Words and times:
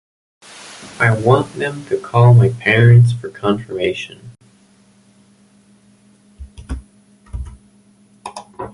I 0.99 1.11
want 1.15 1.53
them 1.53 1.85
to 1.85 1.99
call 1.99 2.33
my 2.33 2.49
parents 2.49 3.13
for 3.13 3.29
confirmation. 3.29 4.31